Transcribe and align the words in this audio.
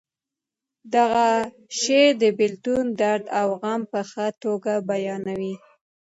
د 0.91 0.93
هغه 1.13 1.27
شعر 1.79 2.09
د 2.21 2.23
بیلتون 2.39 2.83
درد 3.01 3.25
او 3.39 3.47
غم 3.61 3.81
په 3.91 4.01
ښه 4.09 4.27
توګه 4.43 4.73
بیانوي 4.89 5.55